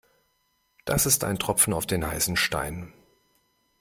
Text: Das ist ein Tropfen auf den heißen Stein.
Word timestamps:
Das 0.85 1.05
ist 1.05 1.23
ein 1.23 1.37
Tropfen 1.37 1.73
auf 1.73 1.85
den 1.85 2.07
heißen 2.07 2.35
Stein. 2.35 2.91